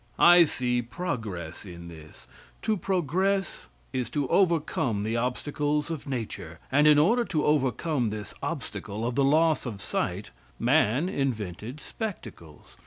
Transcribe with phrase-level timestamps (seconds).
[0.17, 2.25] I see progress in this.
[2.63, 8.33] To progress is to overcome the obstacles of nature, and in order to overcome this
[8.41, 12.77] obstacle of the loss of sight man invented spectacles.